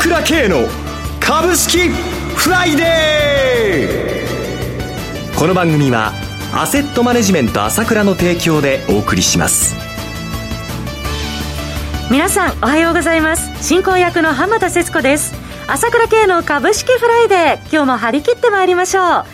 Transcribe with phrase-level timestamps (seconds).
[0.00, 0.66] 倉慶の
[1.20, 6.12] 株式フライデーこの番組は
[6.54, 9.74] アセットマネジメント朝倉の提供でお送りします。
[12.10, 13.62] 皆さんおはようございます。
[13.62, 15.34] 進行役の浜田節子です。
[15.68, 19.24] 朝倉慶の株式フライデー今日も張り切ってまいりましょう。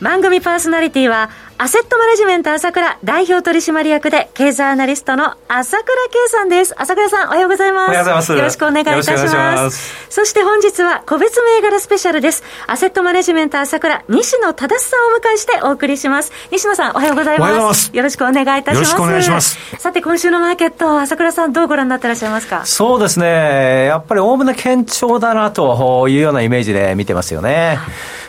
[0.00, 1.28] 番組パーソナリティは
[1.60, 6.72] アセットマネジメント朝倉代表取締役で経済アナリストの朝倉慶さんです。
[6.78, 7.88] 朝倉さんおはようございます。
[7.88, 8.32] おはようございます。
[8.32, 10.06] よろしくお願いいたします。
[10.08, 12.44] そして本日は個別銘柄スペシャルです。
[12.68, 16.30] アセットマネジメント朝倉西野忠さんをお迎えしてお送りします。
[16.52, 17.58] 西野さんおはようございます。
[17.58, 18.76] ますよろしくお願いいたします。
[18.76, 19.58] よろしくお願いします。
[19.78, 22.64] さて今週のマーケット、朝倉さんどうご覧になってらっしゃいますか？
[22.66, 23.86] そうですね。
[23.86, 27.80] やっぱりおおむね堅調だなというようなイメージで見てますよね。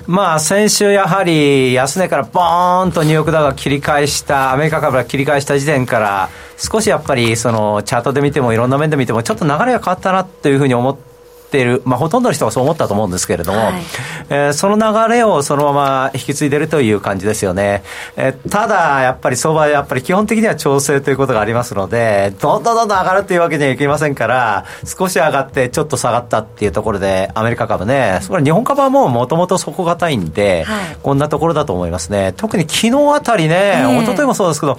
[0.07, 11.08] まあ先週やはり安値からボーンとニューヨークダウが切り返した、アメリカ株が切り返した時点から、少しやっぱりそのチャートで見てもいろんな面で見てもちょっと流れが変わったなというふうに思って
[11.49, 13.81] っている、まあ、ほとんどの人がそう思ったと思うんですけれども、はい、
[14.29, 17.81] えー、その流れをそのまま引き継いでいるという感じですよね。
[18.15, 32.33] えー、ただ、やっぱり相場はやっぱり基本的には調整ということがありますので、どんどんどんどん上がるというわけにはいきませんから、少し上がってちょっと下がったっていうところで、アメリカ株ね、それ日本株はもうもともと底堅いんで、はい、こんなところだと思いますね。
[32.37, 34.77] 特に昨日あたりね、えー、一昨日もそうですけど、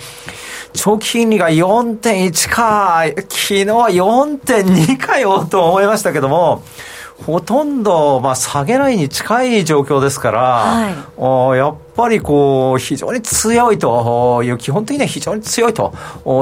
[0.72, 6.62] 長期金利が4.1か、昨日は4.2かよと思いましたけども、
[7.26, 10.40] ほとんど、まあ、下げないに近い状況ですから、
[11.20, 15.92] はい、やっぱりこう、非常に強いという、基本的には非常に強いと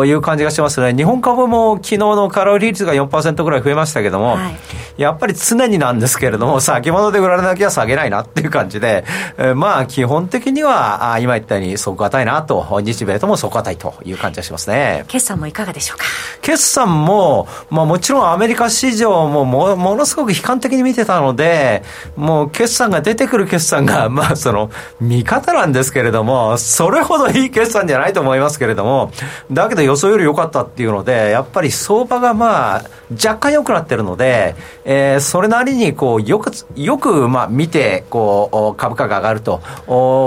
[0.06, 0.95] いう感じがしますね。
[0.95, 4.56] 日本株も昨日の空売り率が4%ぐらい増えましたけども、はい、
[4.99, 9.05] やっぱり常になんですけれども、先物で売られなきゃ下げないなっていう感じで、
[9.39, 15.05] えー、まあ、基本的には、あ今言ったように底堅いなと、日米とも底堅いという感じがしますね。
[15.09, 16.05] 決算もいかがでしょうか？
[16.43, 21.83] 決算も、まあもちろんアメリカ市場ももものすごく悲観的に見てたので、
[22.17, 24.71] もう決算が出てくる決算が、 まあその、
[25.01, 29.12] 見方方なんですけれども、それほどいい決算じゃないと思いますけれども、
[29.51, 34.55] だけど予想より良かったっていうので、やっぱり相場がまあ、若干良くなってるので、
[34.91, 39.60] えー、それなりにこう、よく、よくまあ見て、こう、株価が上がると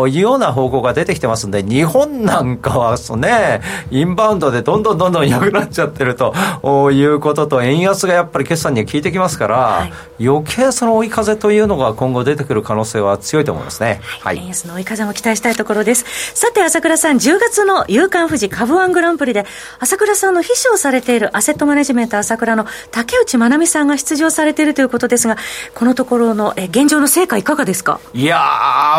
[0.08, 9.86] いうような方向が出てきてますんで、日本なんかはそうね、インバウンドでどんどんどんどん良くなっちゃってるということと、円安がやっぱり決算に効いてきますから、は
[10.20, 14.00] い、余計その追い風というのが今後出てくる可能性は強いと思いますね。
[14.04, 14.38] はい。
[14.38, 16.06] 円安の追い風も期待したいところです。
[16.36, 19.48] さて、朝倉さん、10月の夕刊富士株ワングランプリで、
[19.80, 25.38] 朝倉さんの秘書をされているアセットマネジメント朝倉の竹内まなみさんが出場されているということですが、
[25.76, 28.00] このところのえ現状の成果いかがですか？
[28.14, 28.40] いや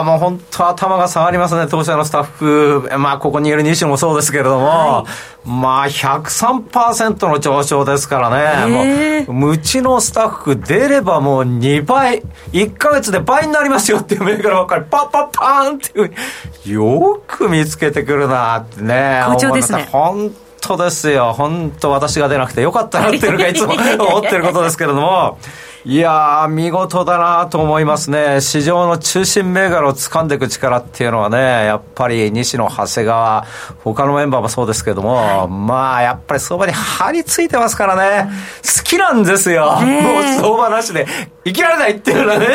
[0.01, 2.89] ー、もう本当頭が下がりますね、当社のスタッフ。
[2.99, 5.05] まあ、ここにいる西もそうですけれども、は
[5.45, 19.23] い、まあ、103%の上昇ですからね、もう、うちのスタッフ出ればもう2倍、1か月で倍になりますよっていう銘柄ばっかり、パッパッパーンっていう、よく見つけてくるなってね。
[19.27, 19.89] 好調ですね。
[19.91, 21.33] 本当ですよ。
[21.33, 25.39] 本当私が出なくてよかったなっていうのがいつも思ってることですけれども。
[25.85, 28.41] いやー、見事だなと思いますね。
[28.41, 33.45] 市場の中心銘柄を掴んでいく力っていうのはね、やっぱり西野、長谷川、
[33.83, 38.31] 他のメンバーもそうですけども、はい、まあ、やっぱり相場に張り付いてますからね、
[38.63, 39.73] 好きなんですよ。
[39.81, 41.05] もう相場なしで、
[41.45, 42.47] 生きられないっていうようなね、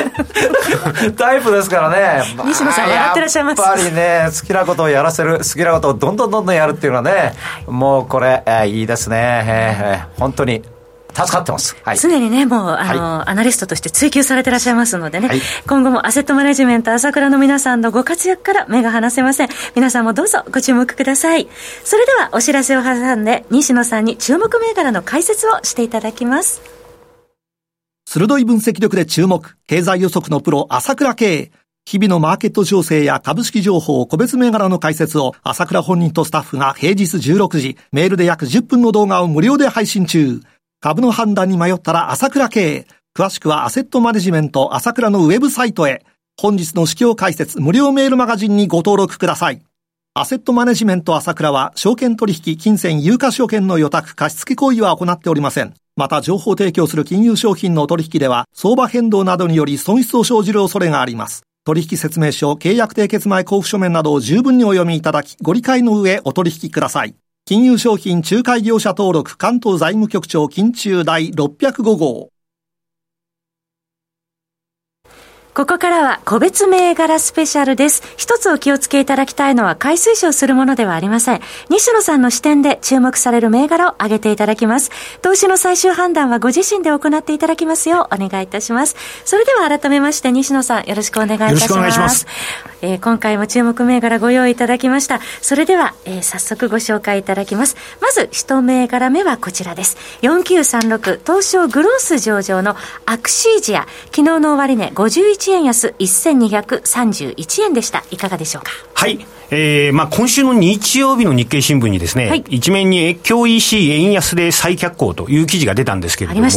[1.18, 2.24] タイプですからね。
[2.46, 3.62] 西野さん、笑ってらっしゃいます。
[3.62, 7.34] やっぱりね、好きなことをやらせる、好きなことをどんどんどんどんやるっていうのはね、
[7.68, 9.44] もうこれ、えー、いいですね。
[9.46, 10.64] えー、本当に
[11.17, 11.75] 助かってます。
[11.83, 19.50] はい、常にね、もう、あの、はい、アナリストとして追求されてらっしゃいますのでね、はい、今後もアセットマネジメント朝倉の皆さんのご活躍から目が離せません。
[19.75, 21.47] 皆さんもどうぞご注目ください。
[21.83, 26.61] それでは、お知らせを挟んで、西野さんに注目銘柄の解説をしていただきます。
[28.05, 31.51] 鋭い分析力で注目、経済予測のプロ、朝倉慶。
[31.88, 40.41] 日々のマーケット情勢や株式情報、個別銘柄の解説を朝倉本人とスタッフが平日16時、メールで約10分の動画を無料で配信中。
[40.80, 42.85] 株の判断に迷ったら朝倉慶。
[43.18, 46.06] 詳しくはアセットマネジメント朝倉のウェブサイトへ。
[46.40, 49.62] 本日の市況解説無料メールマガジンにご登録ください。
[50.14, 55.74] アセットマネジメント朝倉は、証券取引、金銭、有価証券の予託、貸付行為は行っておりません。
[55.96, 61.41] また、情報提供する金融商品の取引では、相場変動などにより損失を生じる恐れがあります。
[61.66, 67.16] 取引説明書、契約締結前交付書面などを十分にお読みいただき、ご理解の上お取引ください。
[67.47, 72.36] 金融商品仲介業者登録関東財務局長金中第605号。
[75.58, 78.04] ここからは個別銘柄スペシャルです。
[78.16, 81.42] 一つお気をつけいただきたいのは買い推奨するものではありません。
[81.72, 84.92] 西野さんの視点で注目される銘柄を挙げていただきます。
[85.24, 88.96] 投資の最終判断はご自身で行っていただきますようお願いいたします。
[89.26, 91.58] それでは改めまして西野さんよろしくお願いいたします。
[91.58, 92.28] よろしくお願いします。
[92.84, 95.22] えー、今回も注目銘柄ご用意いただきました。
[95.42, 97.78] それでは、えー、早速ご紹介いただきます。
[98.00, 99.98] まず一銘柄目はこちらです。
[100.22, 102.76] 4936東証グロース上場の
[103.08, 103.88] アクシージア。
[104.12, 108.03] 昨日の終値51 1円安1231円でした。
[108.11, 108.72] いかがでしょうか？
[108.94, 109.26] はい。
[109.49, 116.47] えー、まあ今週の日曜日の日経新聞にですね、はい、一面に越境 EC 円安で再脚光という記事が出たんですけれども、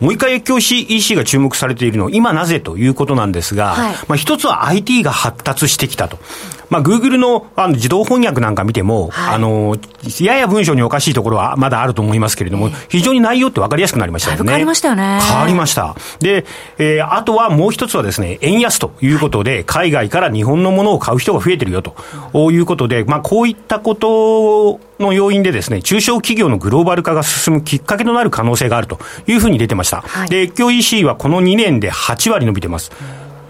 [0.00, 6.18] もう一回越境 EC が注目されているの、今なぜということなんですが、はい、まあ一つは IT が発達してきたと。
[6.68, 9.76] まあ、グーグルのあの自動翻訳なんか見ても、はい、あの、
[10.20, 14.44] やや文章におかしいところはまだあると思いますけれども、非常に内容って分かりやすくなりましたよね。
[14.44, 15.20] 変わりましたよね。
[15.22, 15.94] 変わりました。
[16.20, 16.44] で、
[16.78, 21.94] えー、あとはもう一つはですね、円安ということで、海外から日本のものを買う人が増えてるよと
[22.34, 30.02] いうことで、まあ、こういったことの要因でですね、中小企業のグローバル化が進むきっかけとなる可能性があるというふうに出てました。
[30.02, 32.92] はい、で、越境 EC はこの2年で8割伸びてます。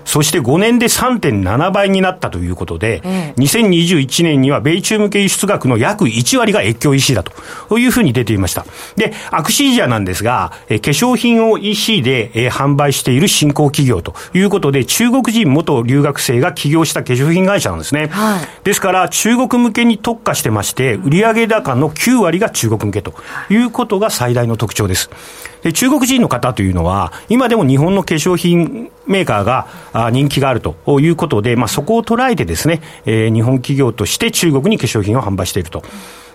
[0.06, 8.64] そして5年で3.7倍になったということで、ええ、2021年には米中向け輸出額の約1割が越境 EC だというふうに出ていました。
[8.96, 18.08] で、アクシージャなんですが、え化粧品を EC で、え販売している新興企業ということで、中国人元留学生が起業した化粧品会社なんですね。
[18.12, 23.12] はい、ですから、中国向けに特化してまして、売上高の9割が中国向けと
[23.50, 25.10] いうことが最大の特徴です。
[25.66, 35.82] で中国人の方というのは、今でも日本の化粧品メーカーが人気があるということで、まあ、そこを捉えてですね、えー、日本企業として中国に化粧品を販売していると。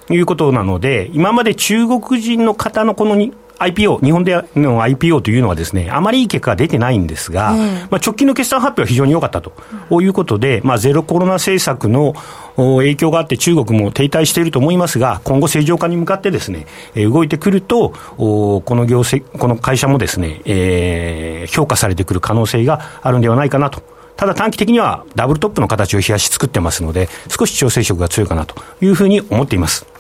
[0.10, 3.16] いうことなので、今まで中国人の方のこの
[3.62, 7.54] IPO、日本での IPO というのはですね、あまりいい結果が出てないんですが、
[7.90, 9.54] まあ、直近の決算発表は非常に良かったと
[10.02, 12.14] いうことで、まあ、ゼロコロナ政策の
[12.58, 16.66] 影響があって中国も停滞していると思いますが、今後正常化に向かってですね、
[16.96, 23.84] 動いてくると、この業績、この会社もですね、えー、評価されてくる可能性があるんではないかなと。
[24.18, 29.91] ただ短期的にはダブルトップの形を冷やし作ってますので、少し調整色が強いかなというふうに思っています。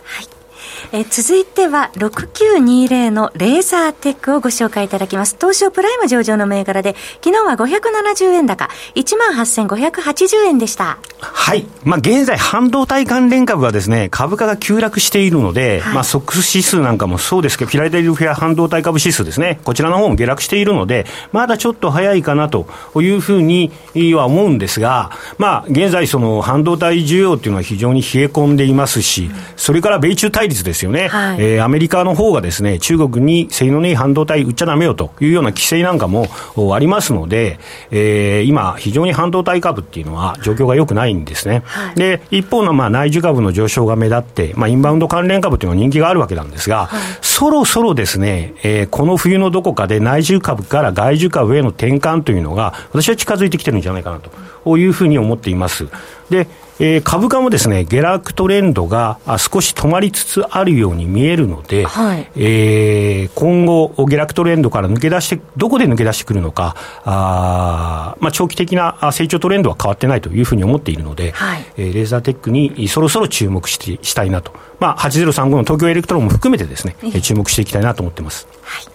[0.91, 5.35] え続いては6920のレーザーテックをご紹介いただきます。
[5.39, 10.97] 東証プライム上場の銘柄で、昨日は570円高、18,580円でした。
[11.19, 11.65] はい。
[11.83, 23.71] まあ、現在、半導体関連株はですね、株価が急落しているので、はい、まあ、ソックス指数なんかもそうですけど、フィラデルフィア半導体株指数ですね、こちらの方も下落しているので、まだちょっと早いかなというふうに
[24.15, 31.07] は思うんですが、まあ、現在、その半導体需要っていうのは非常に冷え込んでいますし、それから米中対立ですよね。
[31.07, 36.27] はい、えー、アメリカの方がですね、中国に性能のいい半導体売っちゃダメよというような規制なんかも
[36.73, 37.59] ありますので、
[37.91, 41.63] えー、今、非常に半導体株っていうのは状況が良くないんですね。
[41.65, 54.19] はい、で、一方のまあ内需株の上昇が目立って、まあインバウンド関連株というのは人気があるわけなんですが、はい、そろそろですね、えー、この冬のどこかで内需株から外需株への転換というのが、私は近づいてきてるんじゃないかな
[54.63, 55.87] というふうに思っています。
[56.29, 56.47] で、
[56.83, 66.75] えー、株価もですね、下落トレンドが少し止まりつつあるように見えるので、はい、えー、今後、下落トレンドから抜け出して、どこで抜け出してくるのか、
[67.05, 78.47] あまあ、長期的な成長トレンドは変わってないというふうに思っているので、はい、えー、レーザーテックにそろそろ注目してしたいなと、まあ、8035の東京エレクトロンも含めてですね、注目していきたいなと思ってます。
[78.63, 78.90] はい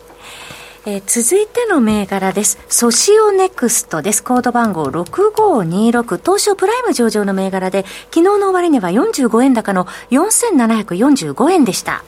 [0.88, 2.60] えー、続いての銘柄です。
[2.68, 4.22] ソシオネクストです。
[4.22, 7.84] コード番号6526、東証プライム上場の銘柄で、
[8.14, 12.04] 昨日の終値は45円高の4745円でした。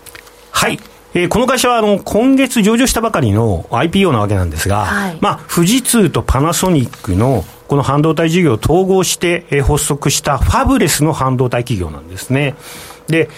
[0.53, 0.79] はい。
[1.13, 12.55] えー、この会社はあの今月上場したばかりの IPO なわけなんですが、はい、まあ、富士通とパナソニックのこの半導体事業を統合して、えー、発足したファブレスの半導体企業なんですね。
[13.09, 13.29] で、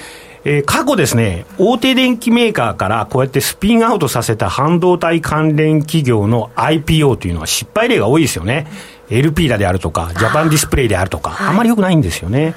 [0.44, 8.66] えー、過去ですね、大手電機メーカーからこうやってスピンアウトさせた半導体関連企業の IPO というのは失敗例が多いですよね。
[9.10, 12.54] LP だであるとか、ジャパンディスプレイであるとか、あまり良くないんですよね。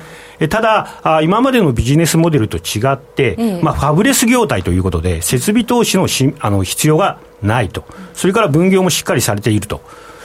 [0.50, 9.82] ただ、今までのビジネスモデルと違って、ええ、まあ、ファブレス業態ということで、設備投資のしあの必要がないと、それから分業もしっかりされていると。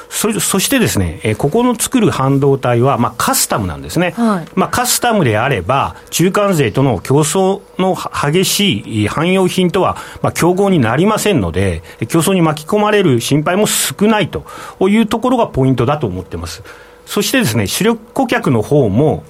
[0.09, 14.45] そそしてですね、えー、ここの作る半導体は、まあ、カスタムなんですね、はい、まあ、カスタムであれば、中間税との競争の激しい汎用品とは、まあ、競合になりませんので、競争に巻き込まれる心配も少ないと
[14.89, 16.63] いうところがポイントだと思ってます。
[17.09, 19.25] そしてですね、主力顧客の方も、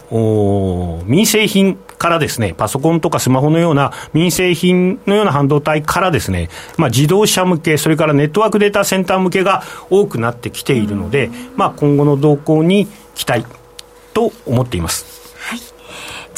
[1.06, 13.44] 民生品、からですね、パソコンとかスマホのような民生品のような半導体からですね、まあ、自動車向け、それからネットワークデータセンター向けが多くなってきているので、まあ、今後の動向に期待
[14.14, 15.18] と思っています。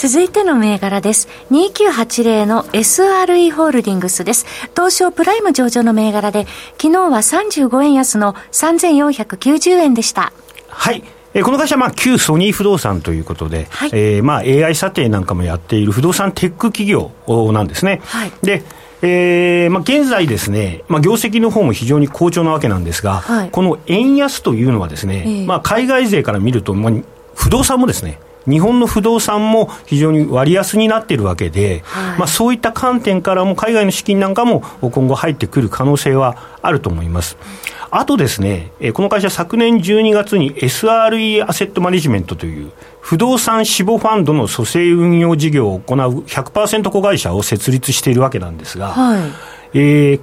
[0.00, 1.29] 続いての銘柄です。
[1.50, 4.47] 2980の SRE ホールディングスです。
[4.75, 6.47] 東証プライム上場の銘柄で、
[6.81, 10.33] 昨日は35円安の3490円でした。
[10.69, 11.05] はい。
[11.33, 17.13] えこの会社はまあ旧ソニー不動産ということで、はい、えー、まあ AI 査定なんかもやっている不動産テック企業
[17.53, 18.01] なんですね。
[18.05, 18.63] はい、で
[19.03, 26.93] えーまあ、現在ですね、まあ、業績の方も非常に好調なわけなんですが、はい、この円安というのはですね、えー、まあ、海外勢から見ると、まあ、
[27.35, 37.37] 不動産もですね、日本の不動産も非常に割安になっているわけで、はい、まあ、そういった観点からも海外の資金なんかも今後入ってくる可能性はあると思います。
[37.92, 42.70] あとですね、この会社昨年12月に SRE アセットマネジメントという
[43.00, 49.20] 不動産死亡ファンドの蘇生運用事業を行う100%子会社を設立しているわけなんですが、はい、
[49.75, 50.20] えー、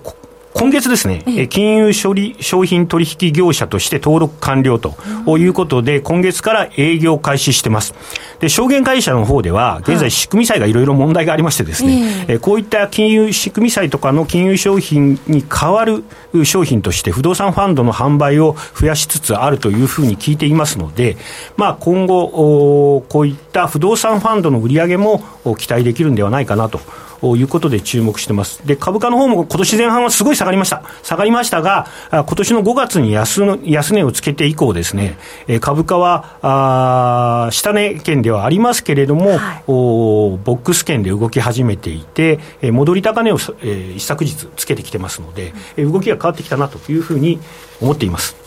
[0.57, 4.95] 今月ですね、え金融処理商品取引業者として登録完了と
[5.37, 7.93] いうことで、今月から営業開始してます。
[8.39, 16.03] で、証券会社の方では、現在仕組み債がいろいろ問題がありましてですね、えこういった金融仕組み債とかの金融商品に代わる
[16.43, 21.17] 商品として不動産ファンドの販売を増やしつつあるというふうに聞いていますので、
[21.55, 25.23] まあ今後、こういった不動産ファンドの売り上げも
[25.59, 26.81] 期待できるんではないかなと。
[27.21, 28.65] ということで注目してます。
[28.65, 30.83] で、株価の方も今年前半はすごい下がりました。
[31.03, 35.17] 下がりましたが、今年の5月に安の安値をつけて以降ですね、
[35.61, 47.39] 株価は、あ下値圏ではありますけれども、はい、おボックス圏で動き始めていて、戻り高値を、えー、一昨日つけてきてますので、動きが変わってきたなというふうに
[47.81, 48.46] 思っています。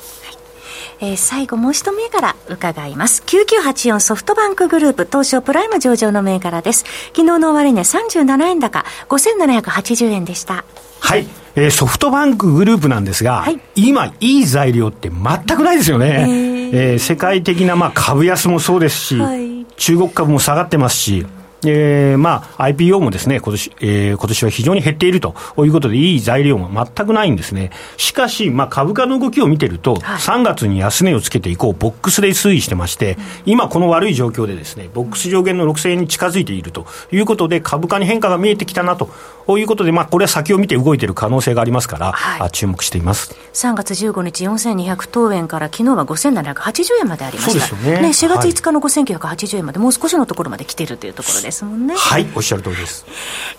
[1.01, 3.23] えー、最後もう一銘柄伺います。
[3.27, 6.85] 9984ソフトバンクグループ東証プライム上場の銘柄です。
[7.15, 10.65] 昨日の終値37円高、5780円でした。
[11.01, 11.27] はい。
[11.57, 16.27] えー、ソフトバンクグループなんですが、はい、今、いい材料って全くないですよね。
[16.73, 21.27] えー、世界的な、まあ、株安もそうですし、はい、中国株も下がってますし、
[21.67, 27.71] えー、まあ、IPO もですね、今年、えー、今年は非常に減っているということで、いい材料も全くないんですね。
[27.97, 39.11] しかし、まあ、株価の動きを見てると、はい、3月に安値をつけて以降、ボックスで推移してまして、今この悪い状況でですね、ボックス上限の6000円に近づいているということで、株価に変化が見えてきたなと
[39.59, 43.35] いうことで、まあ、これは先を見て動いている可能性がありますから、はい、注目しています。
[43.53, 47.67] 3月15日4200等円から、昨日は5780円までありました。
[47.67, 48.01] そうですよね。
[48.01, 51.95] ね、4月5日の5980円まで、もう少しのところまで来てるというところですもんね。
[52.11, 53.07] はいおっしゃる通りです、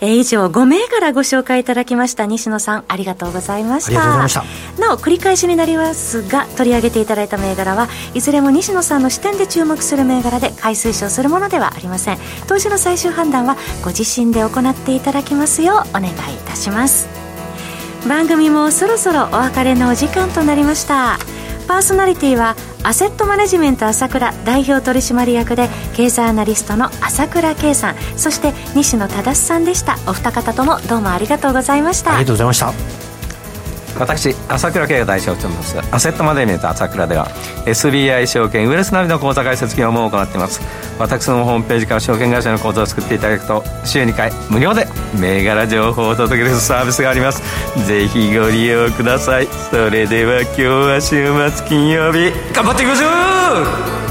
[0.00, 4.44] えー、以上5銘柄ご紹介いただきました西野さんありがとうございました
[4.78, 16.12] なお繰り返しになりますが取り上げていただいた銘柄はいずれも西野さんの視点で注目する銘柄で買い推奨するものではありません投資の最終判断はご自身で行っていただきますようお願いい
[16.46, 17.08] たします。
[18.08, 21.18] 番組もそろそろお別れのお時間となりました。
[21.68, 27.94] パーソナリティはアセットマネジメント朝倉代表取締役で経済アナリストの朝倉圭さん。
[28.16, 29.98] そして西野忠さんでした。
[30.08, 32.16] お二方ともどうもありがとうございました。
[32.16, 33.01] ありがとうございました。
[34.02, 37.28] 私朝倉慶が代表を務めますアセットマネジメント朝倉では
[37.66, 40.60] SBI 証券ウエルスナビの口座開設業務を行っています。
[40.98, 44.88] 私のホームページから証券会社の口座を作っていただくと週2回無料で
[45.20, 47.42] 銘柄情報をお届けするサービスがあります。
[47.86, 49.46] ぜひご利用ください。
[49.70, 53.06] それでは今日は週末金曜日頑張っていきましょ
[53.88, 54.02] う!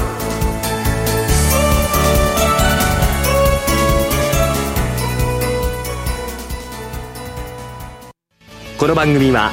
[8.78, 9.52] この番組は